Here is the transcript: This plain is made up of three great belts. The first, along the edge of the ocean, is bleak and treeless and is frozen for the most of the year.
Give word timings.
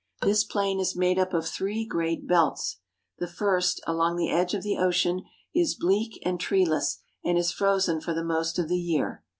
This 0.23 0.43
plain 0.43 0.79
is 0.79 0.95
made 0.95 1.19
up 1.19 1.31
of 1.31 1.47
three 1.47 1.85
great 1.85 2.25
belts. 2.25 2.77
The 3.19 3.27
first, 3.27 3.81
along 3.85 4.15
the 4.15 4.31
edge 4.31 4.55
of 4.55 4.63
the 4.63 4.77
ocean, 4.79 5.21
is 5.53 5.75
bleak 5.75 6.19
and 6.25 6.39
treeless 6.39 7.03
and 7.23 7.37
is 7.37 7.51
frozen 7.51 8.01
for 8.01 8.15
the 8.15 8.23
most 8.25 8.57
of 8.57 8.67
the 8.67 8.79
year. 8.79 9.23